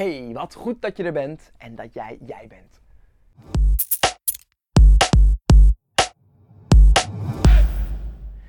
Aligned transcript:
Hey, 0.00 0.30
wat 0.32 0.54
goed 0.54 0.82
dat 0.82 0.96
je 0.96 1.02
er 1.02 1.12
bent 1.12 1.52
en 1.56 1.74
dat 1.74 1.92
jij 1.92 2.18
jij 2.26 2.46
bent. 2.48 2.80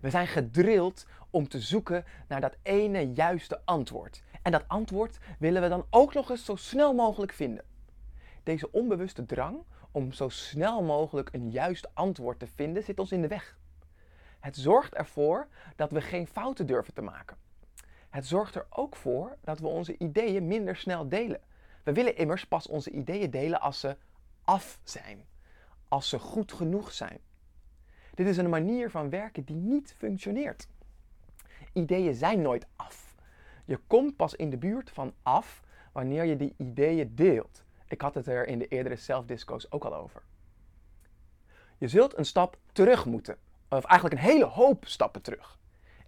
We 0.00 0.10
zijn 0.10 0.26
gedrild 0.26 1.06
om 1.30 1.48
te 1.48 1.60
zoeken 1.60 2.04
naar 2.28 2.40
dat 2.40 2.56
ene 2.62 3.12
juiste 3.12 3.60
antwoord. 3.64 4.22
En 4.42 4.52
dat 4.52 4.64
antwoord 4.66 5.18
willen 5.38 5.62
we 5.62 5.68
dan 5.68 5.86
ook 5.90 6.14
nog 6.14 6.30
eens 6.30 6.44
zo 6.44 6.56
snel 6.56 6.94
mogelijk 6.94 7.32
vinden. 7.32 7.64
Deze 8.42 8.72
onbewuste 8.72 9.26
drang 9.26 9.62
om 9.90 10.12
zo 10.12 10.28
snel 10.28 10.82
mogelijk 10.82 11.28
een 11.32 11.50
juist 11.50 11.94
antwoord 11.94 12.38
te 12.38 12.46
vinden 12.46 12.82
zit 12.82 12.98
ons 12.98 13.12
in 13.12 13.22
de 13.22 13.28
weg. 13.28 13.58
Het 14.40 14.56
zorgt 14.56 14.94
ervoor 14.94 15.48
dat 15.76 15.90
we 15.90 16.00
geen 16.00 16.26
fouten 16.26 16.66
durven 16.66 16.94
te 16.94 17.02
maken. 17.02 17.36
Het 18.14 18.26
zorgt 18.26 18.54
er 18.54 18.66
ook 18.70 18.96
voor 18.96 19.36
dat 19.40 19.58
we 19.58 19.66
onze 19.66 19.98
ideeën 19.98 20.46
minder 20.46 20.76
snel 20.76 21.08
delen. 21.08 21.40
We 21.82 21.92
willen 21.92 22.16
immers 22.16 22.46
pas 22.46 22.66
onze 22.66 22.90
ideeën 22.90 23.30
delen 23.30 23.60
als 23.60 23.80
ze 23.80 23.96
af 24.44 24.78
zijn, 24.84 25.24
als 25.88 26.08
ze 26.08 26.18
goed 26.18 26.52
genoeg 26.52 26.92
zijn. 26.92 27.18
Dit 28.14 28.26
is 28.26 28.36
een 28.36 28.48
manier 28.48 28.90
van 28.90 29.10
werken 29.10 29.44
die 29.44 29.56
niet 29.56 29.94
functioneert. 29.98 30.68
Ideeën 31.72 32.14
zijn 32.14 32.42
nooit 32.42 32.66
af. 32.76 33.14
Je 33.64 33.80
komt 33.86 34.16
pas 34.16 34.34
in 34.34 34.50
de 34.50 34.58
buurt 34.58 34.90
van 34.90 35.14
af 35.22 35.62
wanneer 35.92 36.24
je 36.24 36.36
die 36.36 36.54
ideeën 36.56 37.14
deelt. 37.14 37.64
Ik 37.88 38.00
had 38.00 38.14
het 38.14 38.26
er 38.26 38.46
in 38.46 38.58
de 38.58 38.68
eerdere 38.68 38.96
zelfdisco's 38.96 39.66
ook 39.70 39.84
al 39.84 39.94
over. 39.94 40.22
Je 41.78 41.88
zult 41.88 42.18
een 42.18 42.26
stap 42.26 42.58
terug 42.72 43.06
moeten, 43.06 43.38
of 43.68 43.84
eigenlijk 43.84 44.20
een 44.20 44.30
hele 44.30 44.44
hoop 44.44 44.84
stappen 44.86 45.22
terug. 45.22 45.58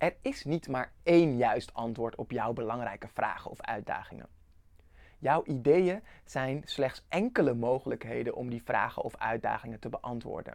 Er 0.00 0.16
is 0.22 0.44
niet 0.44 0.68
maar 0.68 0.92
één 1.02 1.36
juist 1.36 1.74
antwoord 1.74 2.14
op 2.14 2.30
jouw 2.30 2.52
belangrijke 2.52 3.08
vragen 3.08 3.50
of 3.50 3.60
uitdagingen. 3.60 4.26
Jouw 5.18 5.42
ideeën 5.44 6.02
zijn 6.24 6.62
slechts 6.64 7.04
enkele 7.08 7.54
mogelijkheden 7.54 8.34
om 8.34 8.50
die 8.50 8.62
vragen 8.62 9.02
of 9.02 9.16
uitdagingen 9.16 9.80
te 9.80 9.88
beantwoorden. 9.88 10.54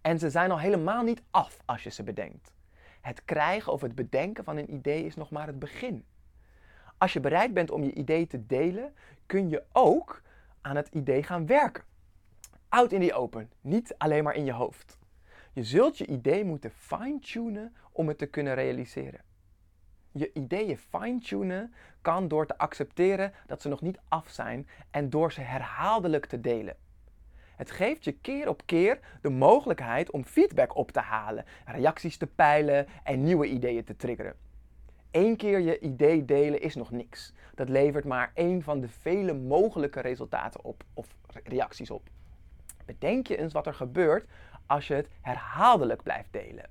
En 0.00 0.18
ze 0.18 0.30
zijn 0.30 0.50
al 0.50 0.58
helemaal 0.58 1.02
niet 1.02 1.22
af 1.30 1.62
als 1.64 1.82
je 1.82 1.90
ze 1.90 2.02
bedenkt. 2.02 2.52
Het 3.00 3.24
krijgen 3.24 3.72
of 3.72 3.80
het 3.80 3.94
bedenken 3.94 4.44
van 4.44 4.56
een 4.56 4.74
idee 4.74 5.04
is 5.04 5.16
nog 5.16 5.30
maar 5.30 5.46
het 5.46 5.58
begin. 5.58 6.04
Als 6.98 7.12
je 7.12 7.20
bereid 7.20 7.54
bent 7.54 7.70
om 7.70 7.84
je 7.84 7.92
idee 7.92 8.26
te 8.26 8.46
delen, 8.46 8.94
kun 9.26 9.48
je 9.48 9.64
ook 9.72 10.22
aan 10.60 10.76
het 10.76 10.88
idee 10.88 11.22
gaan 11.22 11.46
werken. 11.46 11.84
Out 12.68 12.92
in 12.92 13.08
the 13.08 13.14
open, 13.14 13.50
niet 13.60 13.94
alleen 13.98 14.24
maar 14.24 14.34
in 14.34 14.44
je 14.44 14.52
hoofd. 14.52 14.99
Je 15.52 15.64
zult 15.64 15.98
je 15.98 16.06
idee 16.06 16.44
moeten 16.44 16.70
fine-tunen 16.70 17.74
om 17.92 18.08
het 18.08 18.18
te 18.18 18.26
kunnen 18.26 18.54
realiseren. 18.54 19.20
Je 20.12 20.32
ideeën 20.32 20.78
fine-tunen 20.78 21.74
kan 22.00 22.28
door 22.28 22.46
te 22.46 22.58
accepteren 22.58 23.32
dat 23.46 23.62
ze 23.62 23.68
nog 23.68 23.80
niet 23.80 23.98
af 24.08 24.28
zijn 24.28 24.68
en 24.90 25.10
door 25.10 25.32
ze 25.32 25.40
herhaaldelijk 25.40 26.26
te 26.26 26.40
delen. 26.40 26.76
Het 27.56 27.70
geeft 27.70 28.04
je 28.04 28.12
keer 28.12 28.48
op 28.48 28.62
keer 28.66 28.98
de 29.22 29.28
mogelijkheid 29.28 30.10
om 30.10 30.24
feedback 30.24 30.76
op 30.76 30.90
te 30.90 31.00
halen, 31.00 31.44
reacties 31.64 32.16
te 32.16 32.26
peilen 32.26 32.86
en 33.04 33.22
nieuwe 33.22 33.46
ideeën 33.46 33.84
te 33.84 33.96
triggeren. 33.96 34.36
Eén 35.10 35.36
keer 35.36 35.58
je 35.58 35.80
idee 35.80 36.24
delen 36.24 36.60
is 36.60 36.74
nog 36.74 36.90
niks. 36.90 37.32
Dat 37.54 37.68
levert 37.68 38.04
maar 38.04 38.30
één 38.34 38.62
van 38.62 38.80
de 38.80 38.88
vele 38.88 39.32
mogelijke 39.34 40.00
resultaten 40.00 40.64
op 40.64 40.84
of 40.94 41.16
reacties 41.44 41.90
op. 41.90 42.08
Bedenk 42.84 43.26
je 43.26 43.36
eens 43.36 43.52
wat 43.52 43.66
er 43.66 43.74
gebeurt 43.74 44.28
als 44.66 44.86
je 44.86 44.94
het 44.94 45.08
herhaaldelijk 45.20 46.02
blijft 46.02 46.32
delen. 46.32 46.68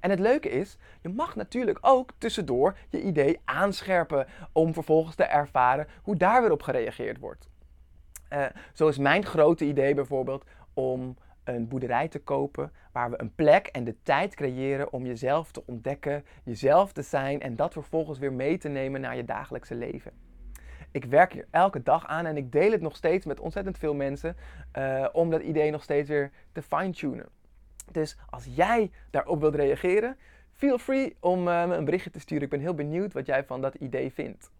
En 0.00 0.10
het 0.10 0.18
leuke 0.18 0.48
is, 0.48 0.76
je 1.00 1.08
mag 1.08 1.36
natuurlijk 1.36 1.78
ook 1.80 2.12
tussendoor 2.18 2.76
je 2.88 3.02
idee 3.02 3.40
aanscherpen 3.44 4.26
om 4.52 4.72
vervolgens 4.72 5.14
te 5.14 5.24
ervaren 5.24 5.86
hoe 6.02 6.16
daar 6.16 6.42
weer 6.42 6.52
op 6.52 6.62
gereageerd 6.62 7.18
wordt. 7.18 7.48
Uh, 8.32 8.44
zo 8.72 8.88
is 8.88 8.98
mijn 8.98 9.24
grote 9.24 9.64
idee 9.64 9.94
bijvoorbeeld 9.94 10.44
om 10.74 11.16
een 11.44 11.68
boerderij 11.68 12.08
te 12.08 12.18
kopen 12.18 12.72
waar 12.92 13.10
we 13.10 13.20
een 13.20 13.34
plek 13.34 13.66
en 13.66 13.84
de 13.84 13.96
tijd 14.02 14.34
creëren 14.34 14.92
om 14.92 15.06
jezelf 15.06 15.52
te 15.52 15.62
ontdekken, 15.66 16.24
jezelf 16.44 16.92
te 16.92 17.02
zijn 17.02 17.40
en 17.40 17.56
dat 17.56 17.72
vervolgens 17.72 18.18
weer 18.18 18.32
mee 18.32 18.58
te 18.58 18.68
nemen 18.68 19.00
naar 19.00 19.16
je 19.16 19.24
dagelijkse 19.24 19.74
leven. 19.74 20.12
Ik 20.92 21.04
werk 21.04 21.32
hier 21.32 21.46
elke 21.50 21.82
dag 21.82 22.06
aan 22.06 22.26
en 22.26 22.36
ik 22.36 22.52
deel 22.52 22.70
het 22.70 22.80
nog 22.80 22.96
steeds 22.96 23.26
met 23.26 23.40
ontzettend 23.40 23.78
veel 23.78 23.94
mensen 23.94 24.36
uh, 24.78 25.08
om 25.12 25.30
dat 25.30 25.42
idee 25.42 25.70
nog 25.70 25.82
steeds 25.82 26.08
weer 26.08 26.30
te 26.52 26.62
fine-tunen. 26.62 27.28
Dus 27.90 28.16
als 28.30 28.44
jij 28.54 28.90
daarop 29.10 29.40
wilt 29.40 29.54
reageren, 29.54 30.16
feel 30.52 30.78
free 30.78 31.16
om 31.20 31.48
uh, 31.48 31.66
me 31.66 31.74
een 31.74 31.84
berichtje 31.84 32.10
te 32.10 32.20
sturen. 32.20 32.44
Ik 32.44 32.50
ben 32.50 32.60
heel 32.60 32.74
benieuwd 32.74 33.12
wat 33.12 33.26
jij 33.26 33.44
van 33.44 33.60
dat 33.60 33.74
idee 33.74 34.12
vindt. 34.12 34.50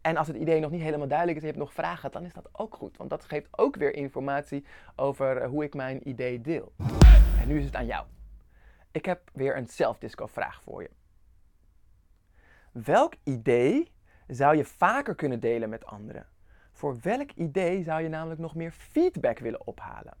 En 0.00 0.16
als 0.16 0.26
het 0.26 0.36
idee 0.36 0.60
nog 0.60 0.70
niet 0.70 0.82
helemaal 0.82 1.08
duidelijk 1.08 1.38
is 1.38 1.44
en 1.44 1.48
je 1.48 1.54
hebt 1.54 1.66
nog 1.66 1.76
vragen, 1.84 2.10
dan 2.10 2.24
is 2.24 2.32
dat 2.32 2.48
ook 2.52 2.74
goed. 2.74 2.96
Want 2.96 3.10
dat 3.10 3.24
geeft 3.24 3.48
ook 3.50 3.76
weer 3.76 3.94
informatie 3.94 4.64
over 4.96 5.36
eh, 5.36 5.48
hoe 5.48 5.64
ik 5.64 5.74
mijn 5.74 6.08
idee 6.08 6.40
deel. 6.40 6.72
En 7.40 7.48
nu 7.48 7.58
is 7.58 7.64
het 7.64 7.74
aan 7.74 7.86
jou. 7.86 8.06
Ik 8.92 9.04
heb 9.04 9.30
weer 9.32 9.56
een 9.56 9.68
self-disco 9.68 10.26
vraag 10.26 10.62
voor 10.62 10.82
je. 10.82 10.90
Welk 12.72 13.14
idee 13.24 13.90
zou 14.28 14.56
je 14.56 14.64
vaker 14.64 15.14
kunnen 15.14 15.40
delen 15.40 15.68
met 15.68 15.86
anderen? 15.86 16.26
Voor 16.72 16.98
welk 17.02 17.30
idee 17.30 17.82
zou 17.82 18.02
je 18.02 18.08
namelijk 18.08 18.40
nog 18.40 18.54
meer 18.54 18.72
feedback 18.72 19.38
willen 19.38 19.66
ophalen? 19.66 20.16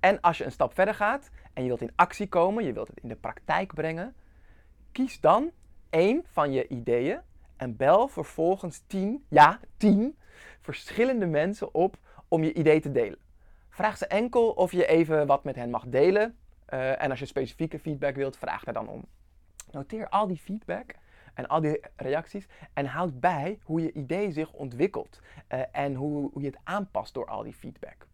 En 0.00 0.20
als 0.20 0.38
je 0.38 0.44
een 0.44 0.52
stap 0.52 0.74
verder 0.74 0.94
gaat 0.94 1.30
en 1.52 1.62
je 1.62 1.68
wilt 1.68 1.80
in 1.80 1.92
actie 1.96 2.28
komen, 2.28 2.64
je 2.64 2.72
wilt 2.72 2.88
het 2.88 3.00
in 3.02 3.08
de 3.08 3.16
praktijk 3.16 3.74
brengen, 3.74 4.14
kies 4.92 5.20
dan 5.20 5.50
één 5.90 6.22
van 6.24 6.52
je 6.52 6.68
ideeën 6.68 7.20
en 7.56 7.76
bel 7.76 8.08
vervolgens 8.08 8.82
10, 8.86 9.24
ja 9.28 9.60
10, 9.76 10.18
verschillende 10.60 11.26
mensen 11.26 11.74
op 11.74 11.98
om 12.28 12.44
je 12.44 12.52
idee 12.52 12.80
te 12.80 12.92
delen. 12.92 13.18
Vraag 13.68 13.96
ze 13.96 14.06
enkel 14.06 14.50
of 14.50 14.72
je 14.72 14.86
even 14.86 15.26
wat 15.26 15.44
met 15.44 15.56
hen 15.56 15.70
mag 15.70 15.84
delen. 15.86 16.36
Uh, 16.68 17.02
en 17.02 17.10
als 17.10 17.18
je 17.18 17.26
specifieke 17.26 17.78
feedback 17.78 18.14
wilt, 18.14 18.36
vraag 18.36 18.66
er 18.66 18.72
dan 18.72 18.88
om. 18.88 19.04
Noteer 19.70 20.08
al 20.08 20.26
die 20.26 20.38
feedback 20.38 20.94
en 21.34 21.48
al 21.48 21.60
die 21.60 21.80
reacties 21.96 22.46
en 22.72 22.86
houd 22.86 23.20
bij 23.20 23.58
hoe 23.62 23.82
je 23.82 23.92
idee 23.92 24.32
zich 24.32 24.52
ontwikkelt 24.52 25.20
uh, 25.48 25.60
en 25.72 25.94
hoe, 25.94 26.30
je 26.34 26.46
het 26.46 26.58
aanpast 26.64 27.14
door 27.14 27.26
al 27.26 27.42
die 27.42 27.54
feedback. 27.54 28.06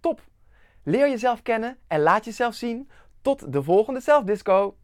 Top! 0.00 0.20
Leer 0.82 1.08
jezelf 1.08 1.42
kennen 1.42 1.78
en 1.86 2.00
laat 2.00 2.24
jezelf 2.24 2.54
zien. 2.54 2.90
Tot 3.20 3.52
de 3.52 3.62
volgende 3.62 4.00
zelfdisco. 4.00 4.76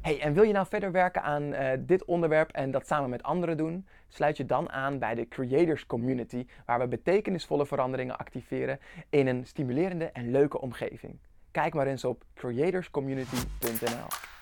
Hey, 0.00 0.20
en 0.20 0.32
wil 0.32 0.42
je 0.42 0.52
nou 0.52 0.66
verder 0.66 0.92
werken 0.92 1.22
aan 1.22 1.42
uh, 1.42 1.70
dit 1.78 2.04
onderwerp 2.04 2.50
en 2.50 2.70
dat 2.70 2.86
samen 2.86 3.10
met 3.10 3.22
anderen 3.22 3.56
doen? 3.56 3.86
Sluit 4.08 4.36
je 4.36 4.46
dan 4.46 4.70
aan 4.70 4.98
bij 4.98 5.14
de 5.14 5.28
Creators 5.28 5.86
Community, 5.86 6.46
waar 6.66 6.78
we 6.78 6.88
betekenisvolle 6.88 7.66
veranderingen 7.66 8.18
activeren 8.18 8.78
in 9.10 9.26
een 9.26 9.46
stimulerende 9.46 10.04
en 10.04 10.30
leuke 10.30 10.60
omgeving. 10.60 11.18
Kijk 11.50 11.74
maar 11.74 11.86
eens 11.86 12.04
op 12.04 12.24
creatorscommunity.nl. 12.34 14.33